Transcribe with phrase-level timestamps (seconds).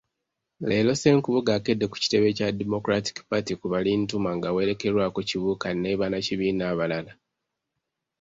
[0.67, 7.11] Leero Ssenkubuge akedde ku kitebe kya Democratic Party ku Balintuma ng'awerekerwako Kibuuka ne bannakibiina abalala.